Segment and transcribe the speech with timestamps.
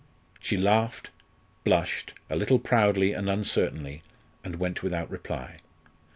[0.39, 1.11] She laughed,
[1.63, 4.01] blushed, a little proudly and uncertainly,
[4.43, 5.59] and went without reply.